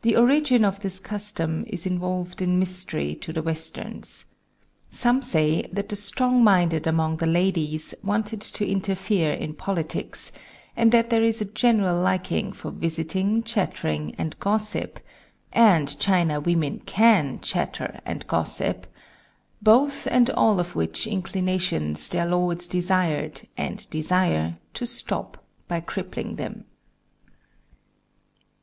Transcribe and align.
The 0.00 0.16
origin 0.16 0.64
of 0.64 0.80
this 0.80 0.98
custom 0.98 1.64
is 1.68 1.84
involved 1.84 2.40
in 2.40 2.58
mystery 2.58 3.14
to 3.16 3.30
the 3.30 3.42
Westerns. 3.42 4.24
Some 4.88 5.20
say 5.20 5.68
that 5.70 5.90
the 5.90 5.96
strong 5.96 6.42
minded 6.42 6.86
among 6.86 7.18
the 7.18 7.26
ladies 7.26 7.94
wanted 8.02 8.40
to 8.40 8.66
interfere 8.66 9.34
in 9.34 9.52
politics, 9.52 10.32
and 10.78 10.92
that 10.92 11.10
there 11.10 11.22
is 11.22 11.42
a 11.42 11.44
general 11.44 12.00
liking 12.00 12.52
for 12.52 12.70
visiting, 12.70 13.42
chattering, 13.42 14.14
and 14.16 14.34
gossip 14.38 14.98
(and 15.52 15.98
China 16.00 16.40
women 16.40 16.78
can 16.86 17.38
chatter 17.40 18.00
and 18.06 18.26
gossip), 18.26 18.86
both 19.60 20.06
and 20.06 20.30
all 20.30 20.58
of 20.58 20.74
which 20.74 21.06
inclinations 21.06 22.08
their 22.08 22.24
lords 22.24 22.66
desired, 22.66 23.42
and 23.58 23.90
desire, 23.90 24.56
to 24.72 24.86
stop 24.86 25.44
by 25.68 25.80
crippling 25.80 26.36
them." 26.36 26.64